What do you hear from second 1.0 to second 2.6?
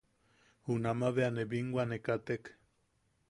bea ne binwa ne katek.